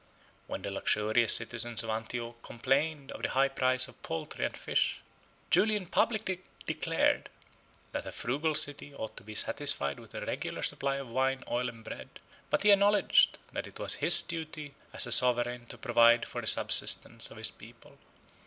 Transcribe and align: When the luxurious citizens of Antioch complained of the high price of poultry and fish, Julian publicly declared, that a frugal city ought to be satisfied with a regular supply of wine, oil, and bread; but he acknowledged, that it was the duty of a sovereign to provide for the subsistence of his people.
When 0.47 0.63
the 0.63 0.71
luxurious 0.71 1.35
citizens 1.35 1.83
of 1.83 1.91
Antioch 1.91 2.41
complained 2.41 3.11
of 3.11 3.21
the 3.21 3.29
high 3.29 3.49
price 3.49 3.87
of 3.87 4.01
poultry 4.01 4.45
and 4.45 4.57
fish, 4.57 4.99
Julian 5.51 5.85
publicly 5.85 6.41
declared, 6.65 7.29
that 7.91 8.07
a 8.07 8.11
frugal 8.11 8.55
city 8.55 8.95
ought 8.95 9.15
to 9.17 9.23
be 9.23 9.35
satisfied 9.35 9.99
with 9.99 10.15
a 10.15 10.25
regular 10.25 10.63
supply 10.63 10.95
of 10.95 11.07
wine, 11.07 11.43
oil, 11.51 11.69
and 11.69 11.83
bread; 11.83 12.19
but 12.49 12.63
he 12.63 12.71
acknowledged, 12.71 13.37
that 13.53 13.67
it 13.67 13.77
was 13.77 13.97
the 13.97 14.09
duty 14.27 14.73
of 14.91 15.05
a 15.05 15.11
sovereign 15.11 15.67
to 15.67 15.77
provide 15.77 16.27
for 16.27 16.41
the 16.41 16.47
subsistence 16.47 17.29
of 17.29 17.37
his 17.37 17.51
people. 17.51 17.99